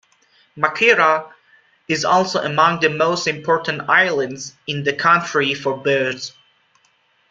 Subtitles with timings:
[0.57, 1.31] Makira
[1.87, 6.33] is also among the most important islands in the country for birds.